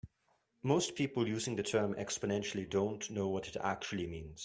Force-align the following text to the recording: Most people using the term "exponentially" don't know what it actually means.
Most 0.63 0.95
people 0.95 1.27
using 1.27 1.55
the 1.55 1.61
term 1.61 1.93
"exponentially" 1.93 2.67
don't 2.67 3.07
know 3.11 3.27
what 3.27 3.47
it 3.47 3.55
actually 3.61 4.07
means. 4.07 4.39